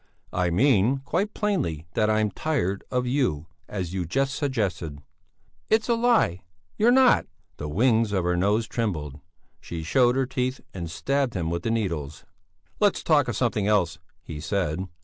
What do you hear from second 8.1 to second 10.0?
of her nose trembled, she